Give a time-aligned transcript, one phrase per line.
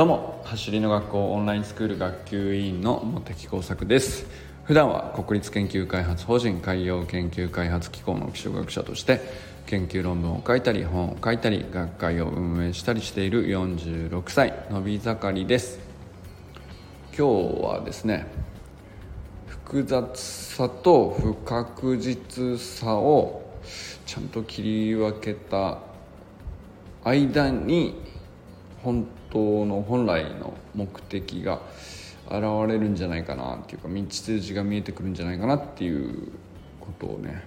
[0.00, 4.24] どうも走りの学校オンラインスクール学級委員の茂木耕作です。
[4.64, 9.20] 普段は国立研究開発法人海洋研究開発機構の気象学者として
[9.66, 15.78] 研究論文を書いたり本を書いたり学会を運営したりしている46歳のび盛りです。
[17.14, 18.24] 今日はですね
[19.48, 23.42] 複雑さと不確実さを
[24.06, 25.76] ちゃんと切り分けた
[27.04, 28.00] 間に
[28.82, 31.60] 本当の本来の目的が
[32.26, 36.28] 現れるんじゃないかなっていうか道筋が見えてくるんじゃないかなっていう
[36.80, 37.42] ことをね、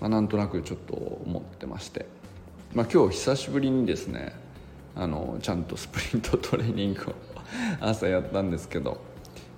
[0.00, 2.06] まあ、なんとなくちょっと思ってまして、
[2.74, 4.34] まあ、今日久しぶりにですね
[4.96, 7.14] あのちゃんとスプリントトレーニングを
[7.80, 9.00] 朝やったんですけど、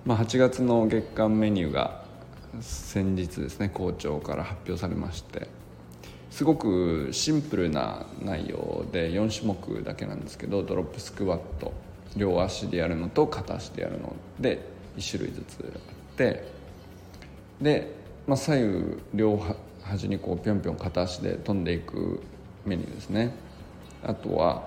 [0.05, 2.03] まあ、8月の月間メニューが
[2.61, 5.47] 先日ですね校長から発表されまして。
[6.37, 11.73] すごくシンプルな内容で4種目だけなんですけどドロップスクワット
[12.15, 14.61] 両足でやるのと片足でやるので
[14.97, 16.43] 1種類ずつあって
[17.59, 17.91] で、
[18.27, 19.41] まあ、左右両
[19.81, 22.21] 端にこうぴょんぴょん片足で飛んでいく
[22.67, 23.33] メニューですね。
[24.03, 24.61] あとは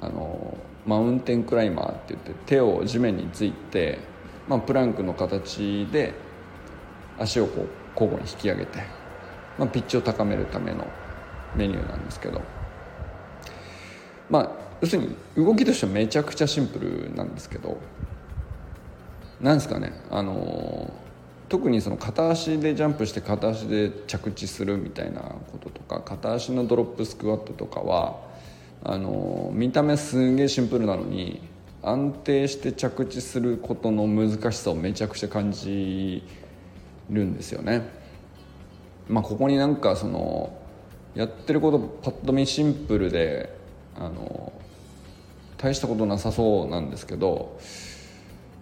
[0.00, 3.98] あのマウンテンクライマーって言って手を地面について、
[4.46, 6.14] まあ、プランクの形で
[7.18, 9.02] 足をこう交互に引き上げて
[9.58, 10.86] まあ、ピッチを高めるための
[11.56, 12.40] メニューなんですけど
[14.30, 14.50] まあ
[14.80, 17.78] 要するに動きとしてはめちゃくちゃシンプルなんですけど
[19.40, 20.92] なんですかねあの
[21.48, 28.20] 特にその片足でジャンプして片足で着地するみたいなこととか片足のドロップスクワットとかは
[28.84, 31.42] あの見た目すんげえシンプルなのに
[31.82, 36.22] 安定して着地することの難しさをめちゃくちゃ感じ
[37.10, 37.82] るんですよね。
[39.08, 40.56] まあ、ここになんかその
[41.14, 43.54] やってることパッと見シンプルで
[43.96, 44.52] あの
[45.58, 47.58] 大したことなさそうなんですけど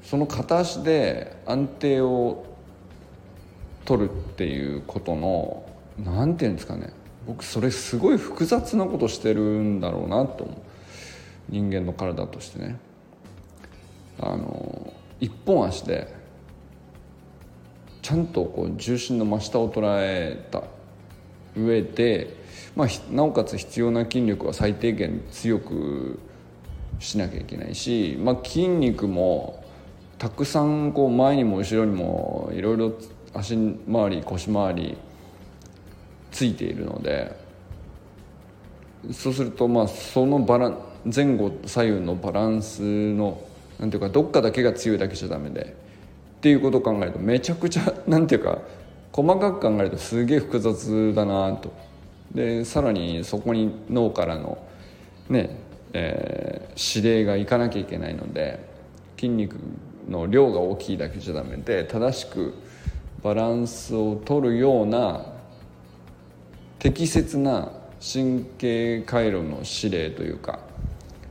[0.02, 2.44] その片足で安定を
[3.84, 5.64] 取るっていうことの
[5.98, 6.92] 何て言うんですかね。
[7.26, 10.56] 僕それすごい複雑なことしてるんだろうなと思う。
[11.48, 12.76] 人間の体としてね。
[14.18, 16.12] あの一本足で
[18.02, 20.64] ちゃんとこう重心の真下を捉えた
[21.56, 22.36] 上で、
[22.76, 26.18] まあ、なおかつ必要な筋力は最低限強く
[26.98, 29.64] しなきゃいけないし、まあ、筋肉も
[30.18, 32.92] たくさんこう前にも後ろにもいろいろ
[33.32, 33.56] 足
[33.90, 34.98] 回り腰回り
[36.30, 37.34] ついているので
[39.12, 40.78] そうするとまあそのバラン
[41.12, 42.82] 前後左右のバランス
[43.14, 43.40] の
[43.78, 45.90] なんていうかどっかだけが強いだけじゃダメで。
[46.40, 48.58] っていうことを考えるとめちゃくちゃ なんていうか
[49.12, 51.70] 細かく考えるとすげえ複雑だなと
[52.34, 54.58] でさらにそこに脳からの
[55.28, 55.56] ね、
[55.92, 58.68] えー、指令がいかなきゃいけないので
[59.16, 59.56] 筋肉
[60.08, 62.54] の量が大きいだけじゃダメで正しく
[63.22, 65.26] バランスを取るような
[66.78, 67.70] 適切な
[68.00, 70.60] 神経回路の指令というか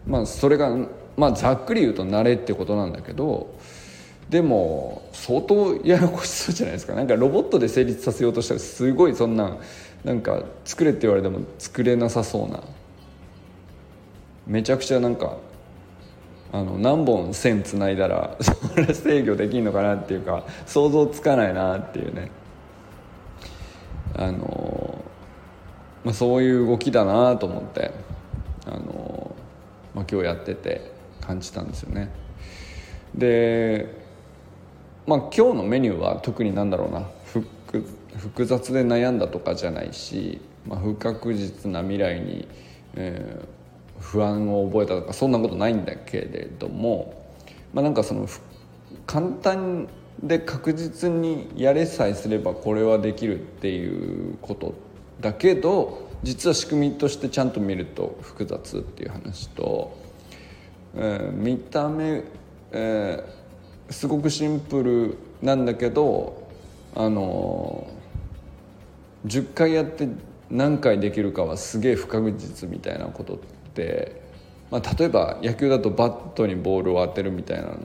[0.05, 0.75] まあそれが
[1.17, 3.57] まあざっくり言うと慣れってことなんだけど
[4.29, 6.93] でも相当ややこしそうじゃないですか。
[6.93, 9.57] なんかロボットで成立させようとしたらすごいそんな
[10.03, 12.61] なんか作れって言われても作れなさそうな。
[14.47, 15.37] めちゃくちゃなんか
[16.51, 22.31] あの何本線つないだら それ制御できんのかなっていうか想像つかないなっていうね。
[24.15, 25.03] あの、
[26.03, 27.91] まあ、そういう動きだなと思って
[28.65, 29.35] あの、
[29.93, 32.09] まあ、今日やってて感じたんですよね。
[33.13, 33.93] で
[35.05, 37.07] まあ今日のメニューは特になんだろうな。
[38.19, 42.47] 複雑で悩んだとかじゃないし、まあ、不確実な未来に、
[42.95, 47.25] えー、不安を覚えたとかそんなことないんだけれども、
[47.73, 48.27] まあ、なんかその
[49.05, 49.87] 簡単
[50.21, 54.75] で確実にやれさえすればこれはできるっていうこと
[55.21, 59.97] だけど実は仕組みとしてちゃんと見ると複雑っていう話と、
[60.95, 62.23] えー、見た目、
[62.71, 63.39] えー
[63.89, 66.47] すごくシンプルなんだけど
[66.95, 67.87] あの
[69.25, 70.07] 10回やって
[70.49, 73.37] 何回できるかはすげえ不確実みたいなことっ
[73.73, 74.21] て、
[74.71, 77.77] まあ、例えば野球だとバットにボールを当てるみたいなのっ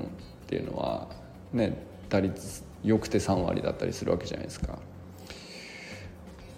[0.46, 1.08] ていうのは
[1.52, 1.76] ね
[2.08, 4.78] 打率よくて3割だったりするわけじゃないですか。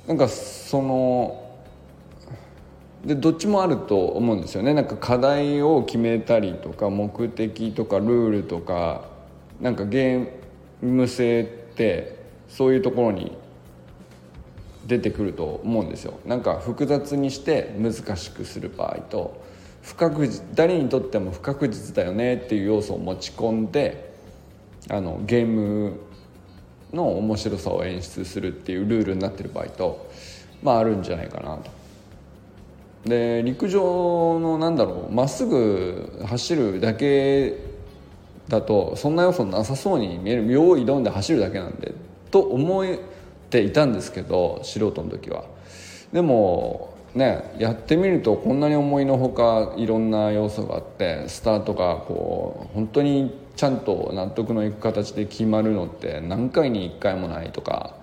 [0.06, 1.42] なんかその
[3.04, 9.04] でどっちもあると思うんですよねなんか課題を決めたりとか目的とかルールとか
[9.60, 10.28] なんかゲー
[10.82, 12.16] ム性って
[12.48, 13.36] そういうところに
[14.86, 19.42] 出てくると思うんですよなんか複雑にして難しくする場合と
[19.82, 24.12] 不確実誰にとっても不確実だよねっていう要素を持ち込んで
[24.88, 26.00] あのゲーム
[26.92, 30.10] の面白さを演出するっていうルールになってる場合と
[30.62, 31.70] まああるんじゃないかなと。
[33.04, 37.56] で陸上のなんだろうまっすぐ走るだけ
[38.48, 41.94] だとそんな要素なさそうに見える用意挑んで走るだけなんで
[42.32, 42.86] と思っ
[43.50, 45.44] ていたんですけど素人の時は。
[46.12, 57.94] でもねやってみるとこんなに思いのほかいろんな要素があってスタートがこう本当にちゃんと納得のいく形で決まるのって何回に1回もないとか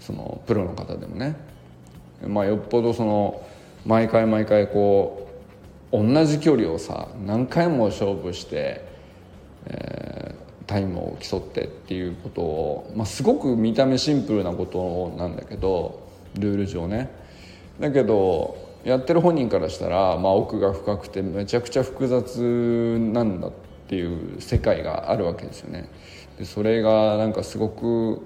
[0.00, 1.36] そのプロの方でもね
[2.26, 3.42] まあよっぽどその
[3.84, 5.28] 毎回毎回こ
[5.92, 8.84] う同じ距離をさ何回も勝負して、
[9.66, 16.08] えー、タイムを競ってっていうことを、まあ、すごく見た目シンプルなことなんだけど
[16.38, 17.10] ルール上ね
[17.80, 23.52] だけどやってる本人からしたら、まあ、奥が深くてめちゃくちゃ複雑なんだっ
[23.88, 25.88] ていう世界があるわけですよね。
[26.38, 28.22] でそれがなんかすごく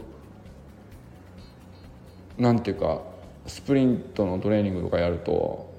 [2.37, 3.03] なんていうか
[3.47, 5.73] スプリントのトレーニングとかやると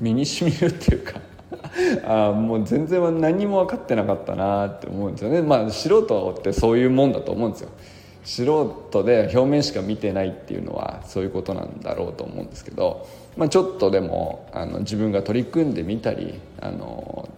[0.00, 1.20] 身にしみるっていうか
[2.06, 5.42] あもう全然何も分かってなかったなって思うんですよね。
[5.42, 7.68] まあ素人ってそういうもんだと思うんですよ。
[8.24, 8.44] 素
[8.90, 13.06] 人で表面しか見てないっていうのはそういうことなんだろうと思うんですけど、
[13.36, 17.28] まあ、ちょっとでもあの自分が取り組んでみたりあの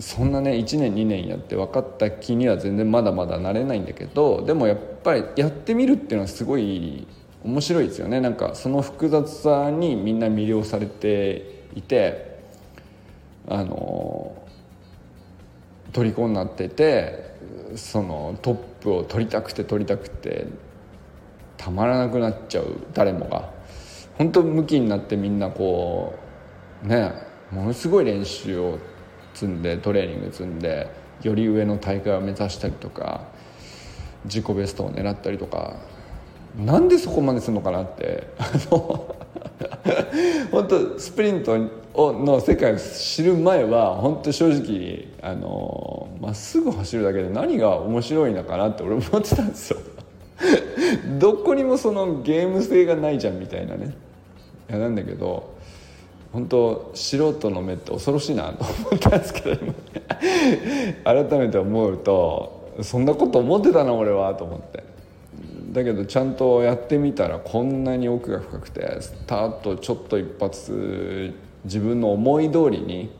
[0.00, 7.06] そんなね1年2年やって分かった気には全然まだまだなれないんだけどでもやっぱりやってみるっていうのはすごい
[7.44, 8.20] 面白いですよね。
[8.20, 12.38] なんかその複雑さにみんな魅了されていて
[13.48, 14.34] あの
[15.92, 17.34] 虜になってて
[17.76, 20.46] そのトップを取りたくて取りたくて
[21.56, 23.56] たまらなくなっちゃう誰もが。
[24.18, 26.18] 本当向きになってみんなこ
[26.84, 27.12] うね
[27.52, 28.78] ものすごい練習を
[29.32, 30.90] 積んでトレーニング積んで
[31.22, 33.28] より上の大会を目指したりとか
[34.24, 35.76] 自己ベストを狙ったりとか
[36.56, 38.28] なんでそこまでするのかなって。
[38.38, 39.16] あの
[40.50, 41.56] 本当スプリント
[41.94, 49.78] の世界を知る前は本当正直あのまっすぐ走るだけで何が面白いのかなって俺思ってたんですよ。
[51.18, 53.96] どこにもそのゲーム性がないじゃんみたいなね。
[54.70, 55.56] いやなんだけど
[56.32, 59.74] 本当素人の目って恐ろしいなと思ったんですけど
[61.04, 64.87] 改めて思うとそんなこと思ってたな俺はと思って。
[65.70, 71.34] だけどちゃんとやってみたらこんなに奥が深くてスタートちょっと一発
[71.64, 73.10] 自分の思い通りに、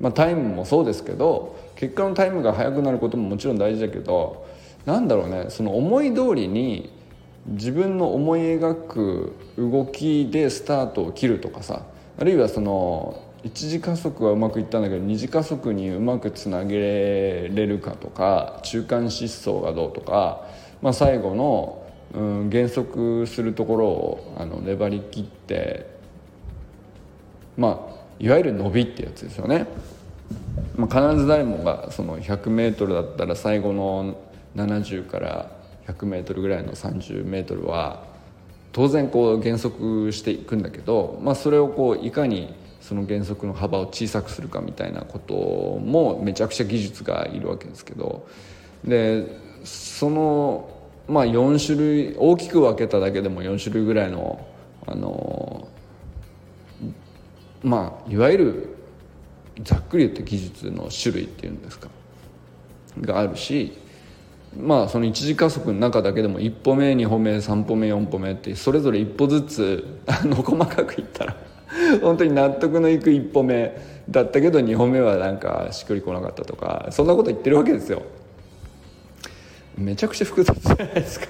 [0.00, 4.46] まあ、タイムもそうですけど結果のタイムが速くなることももちろん大事だけど
[4.86, 6.92] なんだろうねその思い通りに
[7.46, 11.84] 自分の思い描く動きでスタートを切るとかさ
[12.18, 20.46] あるいはその一次加速はうまくいったんだけど二次加速にうまくつなげれるかとか中間疾走がどうとか、
[20.80, 21.81] まあ、最後の、
[22.12, 25.86] うん、減速するところをあの粘り切って
[27.56, 29.66] まあいわゆる伸びってやつですよね。
[30.76, 34.16] まあ、必ず誰もがその 100m だったら最後の
[34.56, 35.50] 70から
[35.86, 38.04] 100m ぐらいの 30m は
[38.72, 48.26] 当然こう減速していくんだけど、まあ、それをこういかにその減速の幅を小さくするかみたいなこともめちゃくちゃ技術がいるわけですけど
[48.84, 49.26] で
[49.64, 50.68] その、
[51.12, 54.46] まあ、4種類大きく分けただけでも4種類ぐらいの
[54.86, 55.68] あの
[57.62, 58.76] まあいわゆる
[59.62, 61.88] ざっくり言って技術の種類っていうんですか
[62.98, 63.76] があるし
[64.58, 71.36] まあその一次加速の中だけでも1歩目2歩目3歩目4歩目ってそれぞれ一歩ずつあの細かくいったら
[72.00, 73.76] 本当に納得のいく1歩目
[74.08, 78.02] だったけど2歩目はなんかしっくりこなかったとかそんなこと言ってるわけですよ。
[79.76, 81.26] めちゃくちゃ複雑じゃないですか。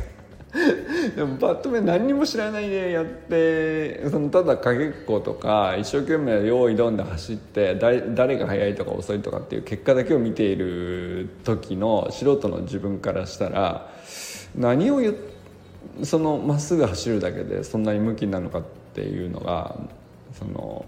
[1.16, 13.90] でもバットメン何にも知らないでやってそのただかけっことか一生懸命用意どんで走って誰が速いとか遅いとかっていう結果だけを見ている時の素人の自分からしたら
[14.54, 15.16] 何を言
[16.02, 18.62] そのまっすぐ走るだけでそんなに向きになるのかっ
[18.94, 19.74] ていうのが
[20.34, 20.84] その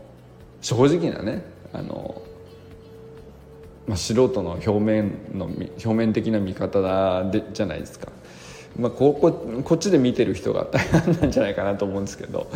[0.61, 1.43] 正直なね
[1.75, 2.23] あの、
[3.87, 8.09] まあ、素人の表面の表面的な見方だでじゃないですか。
[8.79, 9.31] まあ、ここ
[9.63, 12.51] こっちで見てる人が大半なんじゃないかなと思うんですけど、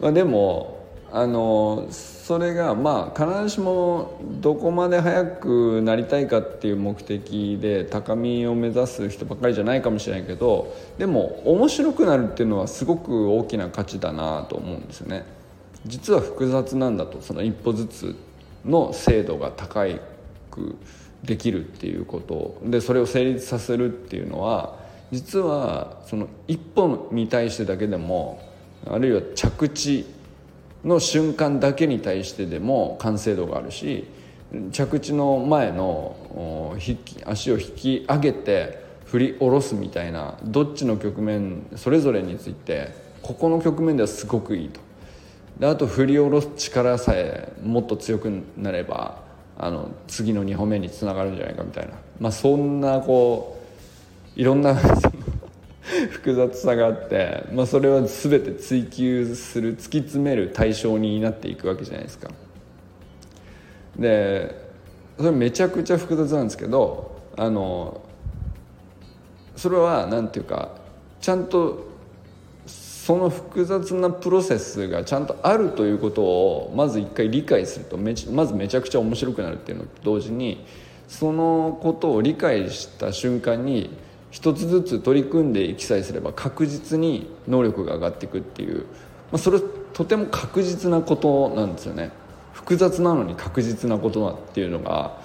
[0.00, 15.24] まあ、でもあのそれがまあ必ずしもどこまで速くなりたいかっていう目的で高みを目指す人ばっかりじゃないかもしれないけどでも面白くなるっていうのはすごく大きな価値だなと思うんですよね。
[15.86, 18.16] 実は複雑なんだとその一歩ずつ
[18.64, 20.00] の精度が高い
[20.56, 20.76] く
[21.22, 22.58] できるっていうこと。
[22.64, 24.78] でそれを成立させるっていうのは
[25.12, 28.42] 実はその一歩に対してだけでも
[28.86, 30.06] あるいは着地
[30.84, 34.06] の瞬間だけに対してでも完成度があるし
[34.72, 36.76] 着地の前の
[37.24, 44.80] 足を引き上げて振り下ろすみたいなどっちの局面それぞれについてここの局面ではすごくいいと。
[45.58, 49.25] であと振り下ろす力さえもっと強くなれば
[49.58, 53.58] あの次の2歩目につながるんじゃないかみたいな、まあ、そんなこ
[54.36, 54.74] ういろんな
[56.10, 62.30] 複雑さがあって、まあ、それは全て追求する突き詰める対象になっていくわけじゃないですか。
[63.98, 64.66] で
[65.16, 68.02] それめちゃくちゃ複雑なんですけどあの
[69.56, 70.72] それは何て言うか
[71.20, 71.95] ちゃんと
[73.06, 80.66] その複雑なプロセスがちゃんとあるということをまず一回理解するとめちまずめちゃくちゃ面白くなるっていうのと同時に
[81.06, 83.96] そのことを理解した瞬間に
[84.32, 88.86] 一つずつ取り組んでいきさえすれば確実に能力が上がっていくっていう、ま
[89.34, 89.60] あ、それ
[89.92, 92.10] とても確実なことなんですよね。
[92.54, 95.16] 複雑なのに確実なことだっていうのが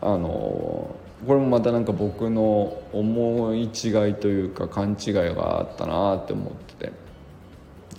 [0.00, 0.96] あのこ
[1.28, 3.70] れもまたなんか僕の思い違い
[4.14, 7.01] というか勘違いがあったなって思ってて。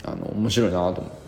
[0.04, 1.24] あの面白いなと思って。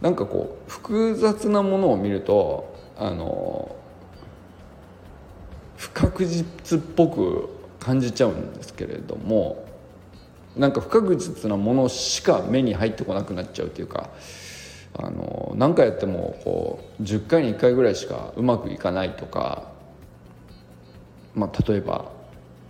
[0.00, 3.74] なんかこう複雑なものを見るとあの
[5.76, 7.48] 不確実っぽく
[7.78, 9.66] 感じちゃうんですけれども
[10.56, 14.10] なんか不確実なものしか目に入ってこなくなっちゃうというか
[14.94, 19.70] あの何回やってもこう10回に1回ぐらいしかうまくいかないとか、
[21.34, 22.10] まあ、例えば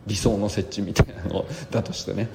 [0.07, 2.29] 理想の設置みたいなのだとしてね。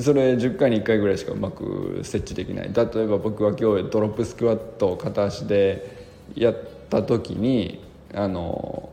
[0.00, 2.70] それ10回に1回ぐらいしかうまく設置できない。
[2.72, 6.56] 例えば僕は今日ドロップスクワットを片足でやっ
[6.88, 7.84] た時に
[8.14, 8.88] あの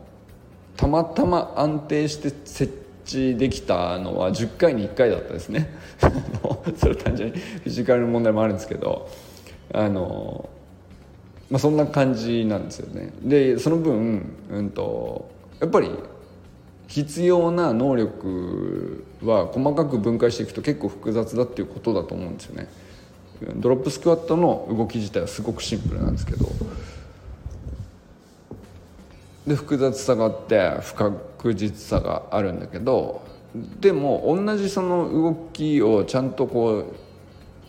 [0.76, 5.74] たまたま安定して設置できたのは10回に1回だったですね。
[6.76, 9.08] それ単純にフィジカルの問題もあるんですけど
[9.72, 10.48] あの、
[11.50, 13.12] まあ、そんな感じなんですよね。
[13.22, 15.30] でその分、うんと、
[15.60, 15.90] やっぱり
[16.90, 22.68] 必要な能力は細かく分解していくと結構複雑だっていうことだと思うんですよね。
[23.56, 26.46] ドロップスクワットの動き自体はすごくシンプルなんですけど。
[29.46, 33.22] で複雑さがあって不確実さがあるんだけど。
[33.80, 36.84] でも同じその動きをちゃんとこう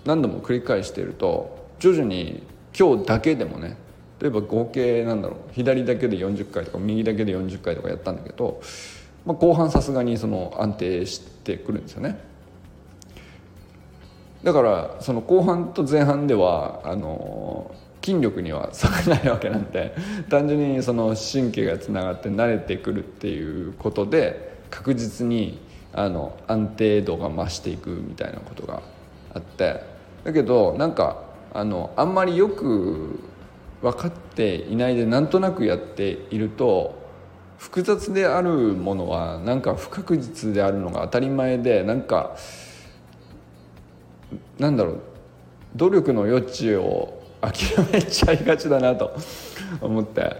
[0.05, 2.43] 何度も繰り返していると徐々に
[2.77, 3.77] 今日だけでもね
[4.19, 8.61] 例えば合計なんだろう左だけで40回とか右だけで40回とかやったんだけど、
[9.25, 12.17] まあ、後半さすがにその安定してくるんですよね。
[14.43, 19.95] だからその後半と前半ではあの筋力には差がないわけなんで
[20.29, 25.59] 単純にその神経がつながって慣れてくるっていうことで確実に
[25.93, 28.81] あの安定度が増していくみたいなことが
[29.33, 29.83] あって
[30.23, 31.21] だけどなんか
[31.53, 33.19] あのあんまりよく
[33.81, 37.00] 分かっていないでなんとなくやっていると
[37.61, 42.35] 複雑であるものはなんか不確実であるのが当たり前でなんか
[44.57, 44.99] なんだろう
[45.75, 47.53] 努力の余地を諦
[47.93, 49.15] めちゃいがちだなと
[49.79, 50.37] 思って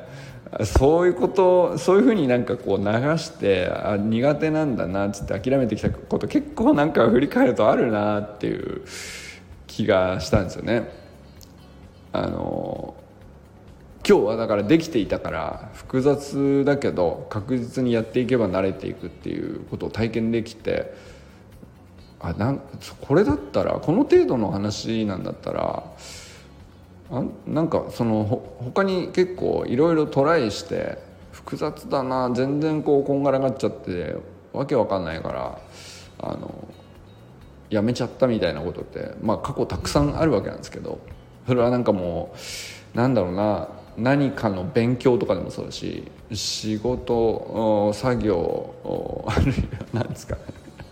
[0.66, 2.86] そういうことそういうふうになんかこう流
[3.20, 8.82] してあ苦手なんだなっつって諦めてきたこと結構なんか振り返るとあるなっていう
[9.68, 10.90] 気がしたんですよね。
[12.14, 12.71] あの
[14.08, 20.94] 今日はだからできていたから複雑だけど確実にやっていけば慣れていくっていうことを体験できて
[22.20, 22.62] あなん
[23.02, 25.84] これだったらこの程度の話なんだったら
[27.12, 30.98] あなんかそのほ他に結構いろいろトライして
[31.32, 34.16] 複雑だな全然こうこんがらがっちゃって
[34.54, 35.60] わけわかんないから
[36.20, 36.68] あの
[37.70, 41.00] やめちゃったみたいなことってまあ過去たくさんあるわけなんですけど
[41.48, 42.34] それはなんかも
[42.94, 50.38] うなんだろうな何かの勉強とかでもそうだし仕事作業あるいは何ですか。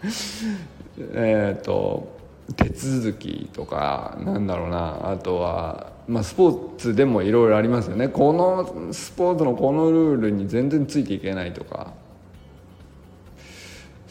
[1.14, 2.20] えっと
[2.56, 5.12] 手続きとかなんだろうな。
[5.12, 8.08] あとは、まあ、スポーツでもいろいろありますよね。
[8.08, 11.94] このスポーツのこのルールに全然ついていけないとか。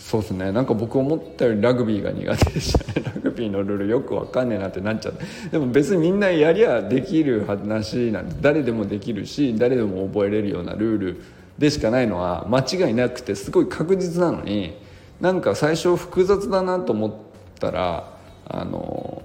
[0.08, 0.52] そうですね。
[0.52, 3.04] なんか僕思ったよりラグビーが苦手でしたね。
[3.14, 11.20] ラグビーのルールよく分かんねえなってなっちゃってでも別にみんなやりゃできる話なんで誰でもできるし誰でも覚えれるようなルール
[11.58, 14.78] でしかないのは間違いなくてすごい確実なのに
[15.20, 17.12] なんか最初複雑だなと思っ
[17.60, 18.10] たら
[18.46, 19.22] あの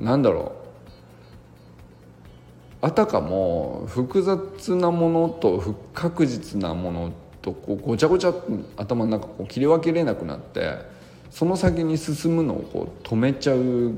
[0.00, 0.54] なんだろ
[2.82, 2.84] う。
[2.84, 8.34] あたかも複雑なものと不確実なものとこうごちゃごちゃ
[8.76, 10.78] 頭の中こう切り分けれなくなって
[11.30, 13.94] その先に進むのをこう止めちゃう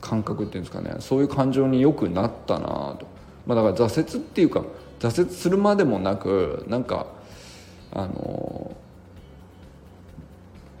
[0.00, 0.96] 感覚っていうんですかね。
[1.00, 2.66] そういう感情によくなったな
[2.98, 3.06] と、
[3.46, 4.64] まあ、だから挫折っていうか
[5.00, 7.06] 挫折するまでもなくなんか
[7.90, 8.76] あの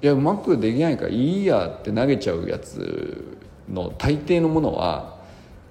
[0.02, 3.38] いやうまくできないからいいやって投げちゃうやつ
[3.68, 5.16] の大抵のものは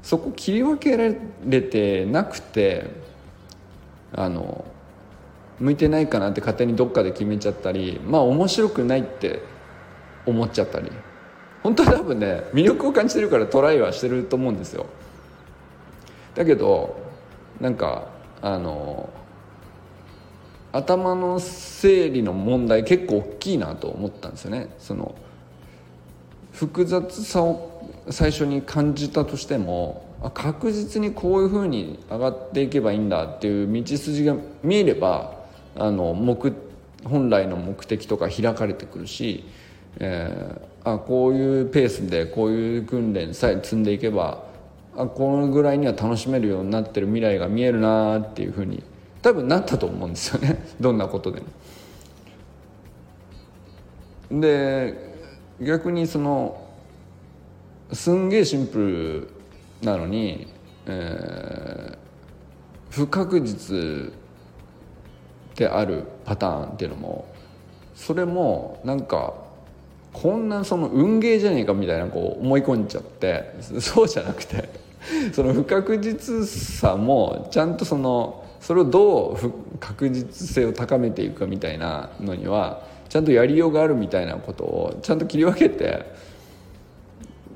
[0.01, 1.13] そこ切り分けら
[1.45, 2.89] れてなくて
[4.11, 4.65] あの
[5.63, 9.41] 向いてないかなって勝手にどっかで決めちゃったりまあ面白くないって
[10.25, 10.91] 思っちゃったり。
[11.63, 14.87] 本当は多分ね魅力を感じてるからトライはしてると思うんですよ。
[16.35, 16.97] だけど
[17.61, 18.09] なんか
[18.41, 19.09] あの
[20.73, 24.67] 頭の整理の問題結構大きいなと思ったんですよね。
[24.79, 25.15] その
[26.51, 35.32] 複雑さを最初に感じたとしても確実にこういうふうに上がっていけばいいんだっていう道筋が見えれば
[35.75, 36.53] あの目
[37.05, 39.43] 本来の目的とか開かれてくるし、
[39.99, 44.43] えー、あこういうペースでこういう訓練さえ積んでいけば
[44.95, 48.83] あこのぐらいには楽しめるようになってる未来が見えるなっていうふうに
[49.21, 51.47] 多分なったと思うんですよね どんなことでも。
[54.41, 55.13] で
[55.61, 56.59] 逆にその
[57.91, 59.27] すんげえシンプ
[59.81, 60.47] ルなのに、
[60.87, 61.97] えー、
[62.89, 64.11] 不確実
[65.55, 67.25] であるパターンっていうのも
[67.95, 69.33] それもなんか
[70.11, 74.69] こんなその運ゲーじゃねえかみたいなこう思い込んじゃってそうじゃなくて
[75.33, 86.05] その不確実さもちゃんとそのそれをどう確実性を高めていくかみたいなのにはちゃんとやりようがあるみたいなことをちゃんと切り分けて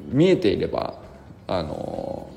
[0.10, 0.96] 見えていれば
[1.48, 2.30] あの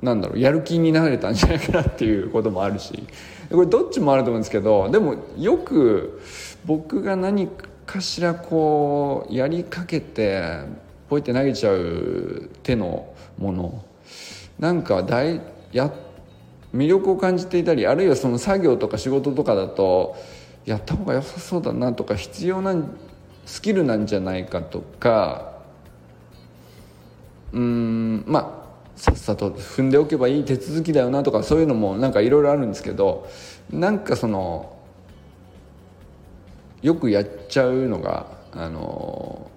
[0.00, 3.04] なんだろうやる気になれたんじゃないかなっていうこともあるし
[3.52, 6.20] これどっちもあると思うんですけどでもよく
[6.64, 7.48] 僕が何
[7.86, 10.60] かしらこうやりかけて
[11.08, 13.84] ポイって投げちゃう手のもの
[14.58, 15.40] なんか大
[15.72, 15.92] や
[16.74, 20.16] 魅力を感じていたりあるいはその作業とか仕事とかだと
[20.64, 22.74] やった方が良さそうだなとか必要な
[23.44, 25.52] スキルなんじゃないかとか
[27.52, 28.61] うんまあ
[28.96, 33.28] さっさと踏んでおけばいい手続きだよなとかそういうのもなんかいろいろあるんですけど
[33.70, 34.76] なんかその
[36.82, 39.50] よくやっちゃうのがあの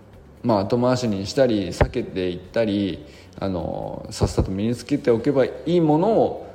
[0.44, 3.06] まあ後回しにしたり避けていったり
[3.40, 6.46] あのさっさと身につけておけばいいものを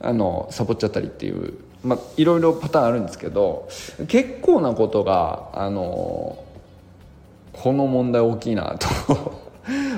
[0.00, 3.68] あのサボっちゃったりっていうまあいろいろパターンあるんですけど
[4.06, 6.44] 結構なことがあの
[7.52, 9.47] この問題大きいなと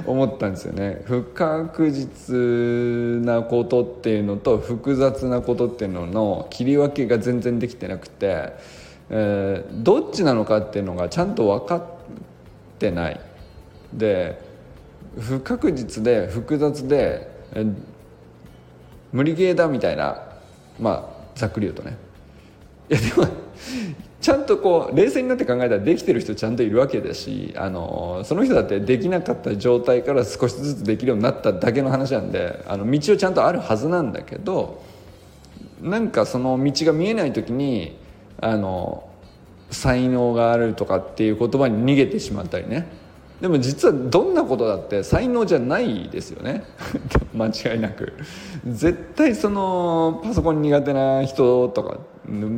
[0.06, 1.02] 思ったんですよね。
[1.04, 2.34] 不確実
[3.24, 8.52] なことっていうのと複雑なことっていうのの切り分けが全然できてなくて、
[9.10, 11.82] えー、どっちなのかっていうのがちゃんと分かっ
[12.78, 13.20] てない。
[13.92, 14.40] で
[15.18, 17.74] 不確実で複雑で、えー、
[19.12, 20.22] 無理ゲーだみたいな
[20.78, 21.96] まあざっくり言うとね。
[22.88, 23.28] いやでも
[24.20, 34.82] ちゃんとこう冷静になって考えたらできてる人ちゃんといるわけだしあのその人だってできなかった状態から少しずつできるようになっただけの話なんであの道をちゃんとあるはずなんだけど
[35.80, 37.96] なんかその道が見えない時に
[38.40, 39.08] あの
[39.70, 42.86] 才能があるとかっていう言葉に逃げてしまったりね。
[43.40, 46.64] でも実はどんなことだって才能じゃないですよね。
[47.32, 48.12] 間違いなく。
[48.66, 51.98] 絶対そのパソコン苦手な人とか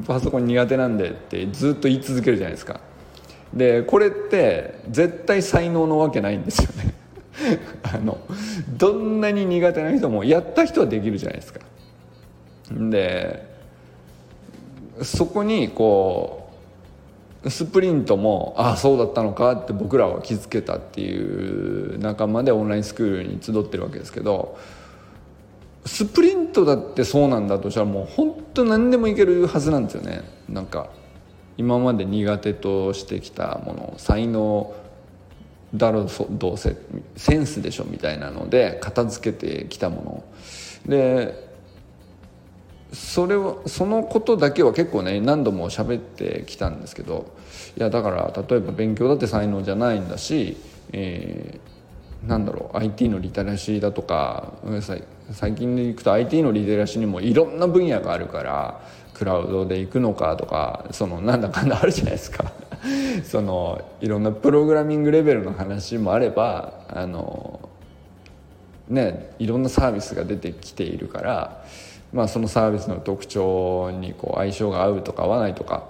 [0.07, 2.81] パソコン苦手なんでってずっと言い続けるじゃないですか。
[3.55, 6.95] でこれって絶対才能のわけないんですよね。
[7.83, 8.19] あの
[8.77, 11.61] どんなに苦手な人もやった人はできるじゃないですか。
[12.71, 13.47] で
[15.03, 16.51] そこにこ
[17.45, 24.57] うスプリントもああそうだったのかって僕らは気づけたっていう仲間でオンラインスクールに集ってるわけですけど
[25.85, 30.23] スプリントだってそうなんだとしたらもう本当何でもいけるはずなんですよね。
[30.49, 30.91] なんか
[31.59, 34.75] 今まで苦手としてきたもの才能
[35.75, 36.77] だろうどうせ
[37.17, 40.25] センスでしょみたいなので片付けてきたも
[40.87, 40.91] の。
[40.91, 41.53] で
[42.93, 47.33] それはそのことだけは結構ね何度も喋ってきたんですけど
[47.77, 50.59] いやだから例えば勉強だって才能じゃないんだし、
[50.93, 51.72] えー、
[52.27, 54.53] なんだろう IT のリテラシーだとか
[55.33, 58.81] 最近でいくと IT のリテラシーにもいろんな分野があるから
[59.15, 62.53] クラウドで行くのかとかそのなんだかんだあるじゃないですか。
[63.25, 67.61] そのいろんなプログラミングレベルの話もあればあの
[68.89, 71.65] ねいろんなサービスが出てきているから、
[72.13, 75.85] まあ、そのサービスの特徴にこう相性が合うとか合わないとか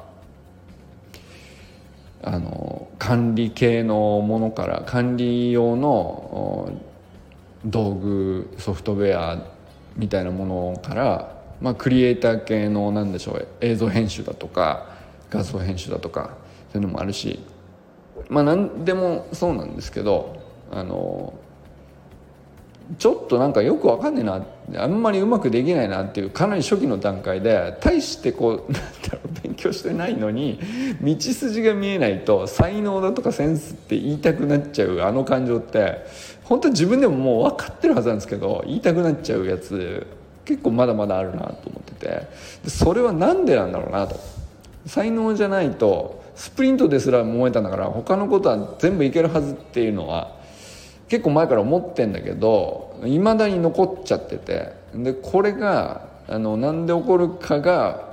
[2.22, 6.72] あの管理系のものから管理用の
[7.64, 9.42] 道具ソフトウェア
[9.96, 14.86] みたいなものから、まあ、クリエイター系の何でしょう映像編集だとか
[15.30, 16.36] 画像編集だとか
[16.72, 17.40] そういうのもあるし
[18.28, 21.34] まあ何でもそうなんですけどあの
[22.98, 24.44] ちょっとなんかよくわかんねえな
[24.76, 30.60] あんまりうまくできないなっていうかなり初期の段階で大してこうなんだろう勉強してないのに
[31.02, 36.06] 道筋が見えないと才能だとかセンスって言いたくなっちゃうあの感情って。
[36.44, 40.06] 本当自分でももう分かってるはずなんですけど言いたくなっちゃうやつ
[40.44, 42.28] 結構まだまだあるなと思ってて。
[42.68, 44.16] それは何でなんだろうなと。
[44.86, 50.36] 才能じゃないとスプリントですら燃えたんだから他のことは全部いけるはずっていうのは
[51.08, 54.82] 結構前から思ってんだけどいまだに残っちゃってて。
[54.94, 58.12] でこれがあのなんで起こるかが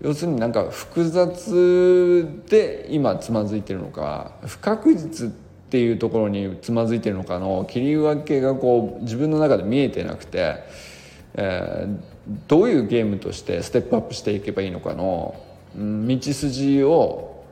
[0.00, 5.30] 要するになんか複雑で今つまずいてるのか不確実っ
[5.68, 10.56] ていうところにつまずいてるのかの切り分けがこう自分の中で見えてなくて、
[11.34, 11.98] えー、
[12.46, 15.34] どういうゲームとしてステップアップしていけばいいのかの
[15.74, 17.44] 道筋を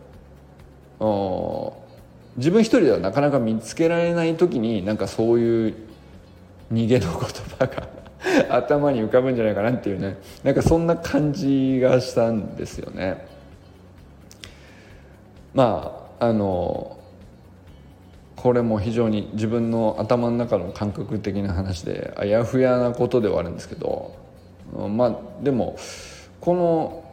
[2.36, 5.74] 自分一人ではなかなか見つけられない時になんかそういう
[6.72, 7.20] 逃げの言
[7.58, 8.03] 葉が
[8.48, 10.16] 頭に浮かぶんじゃないかなっていうね。
[10.42, 13.26] なんかそんな感じがしたんですよね。
[15.52, 16.96] まああの
[18.36, 24.12] これも非常に自分の頭の中の感覚的な話であやふやなことではあるんですけど
[24.88, 25.76] まあでも
[26.40, 27.04] この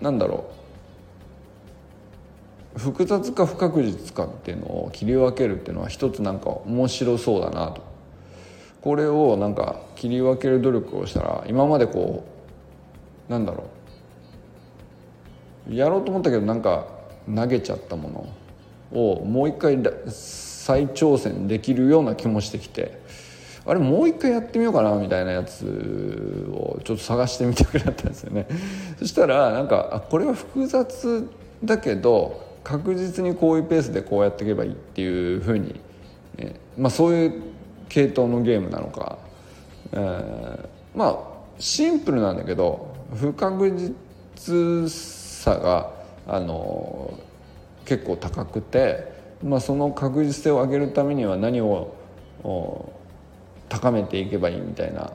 [0.00, 0.60] なんだろう。
[2.76, 7.89] 複雑か不確実かっていうのを切り分けるっていうのは一つなんか面白そうだなと。
[8.82, 12.24] これをなんか切り分ける努力をしたら今までこ
[13.28, 13.80] うなんだろう。
[15.74, 16.86] やろうと思ったけどなんか
[17.32, 18.32] 投げちゃったも
[18.92, 23.00] のをもう一回再挑戦できるような気もしてきて
[23.66, 28.46] あれもう一回やってみようかなみたいなやつをちょっと探してみたくなったんですよね。
[28.98, 31.28] そしたらなんかあこれは複雑
[31.62, 35.78] だけど確実にこういうペースでこうやっていけばいいっていうふうに、
[36.38, 37.32] えまあ、そういう
[37.90, 39.18] 系統のゲームなのか、
[39.92, 41.18] えー、まあ
[41.58, 43.70] シンプルなんだけど不確
[44.36, 45.92] 実さが
[46.26, 47.12] あの
[47.84, 51.92] 結構高くて、まあ、その確実性を上げるためには何を
[53.68, 55.12] 高めていけばいいみたいな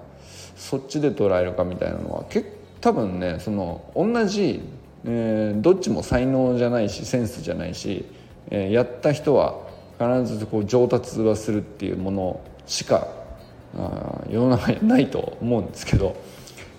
[0.56, 2.48] そっちで捉えるかみたいなのは結
[2.82, 4.62] 多分ねその同じ
[5.08, 8.06] えー、どっちも才能じゃないしセンスじゃないし、
[8.50, 9.60] えー、やった人は
[10.00, 13.08] 必ずこう上達はするっていうものしか
[14.30, 16.16] 世の中にないと思うんですけど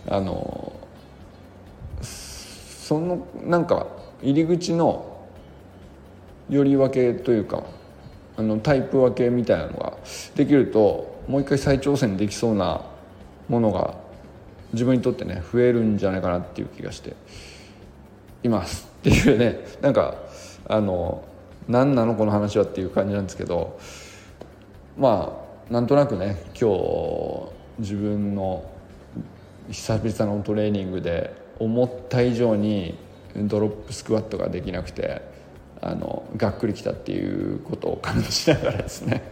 [0.09, 0.73] あの
[2.01, 3.87] そのなんか
[4.23, 5.27] 入り口の
[6.49, 7.65] より分けというか
[8.37, 9.95] あのタイプ分けみたいなのが
[10.35, 12.83] できるともう一回再挑戦できそうな
[13.49, 13.95] ものが
[14.73, 17.15] 自分にとってね増えるんじゃないかなっていう気がして。
[18.47, 20.15] いますっていうねなんか
[20.69, 21.25] あの
[21.69, 23.79] 何なのこの話はっていう感じなんですけど
[24.97, 27.51] まあなんとなくね今日
[27.81, 28.65] 自分の
[29.69, 32.97] 久々のトレーニングで思った以上に
[33.35, 35.23] ドロップスクワットができなくて
[35.81, 39.23] あのがっくりきたっていうことを感じながらですね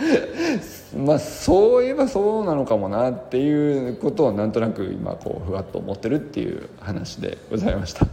[0.96, 8.06] まあそういえばそうなのかもなっていうことをなんとなく今こうふわっと思ってるっていう話でございました。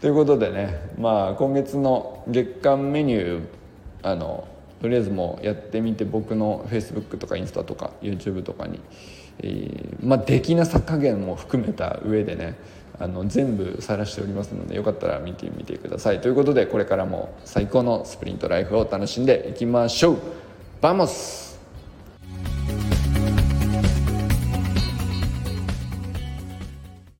[0.00, 3.42] ということでねまあ今月の月間メニュー
[4.02, 4.44] あの
[4.82, 8.80] とりあえずもうやってみて僕の Facebook とかインスタとか YouTube とかに、
[9.38, 12.56] えー、まあできなさ加減も含めた上でね
[12.98, 16.20] あの全部晒しておりますのでよかったら見てみてください。
[16.20, 20.18] ということでこれからも最高のスプリントライフを楽しんでいきましょう。
[20.80, 21.60] Vamos!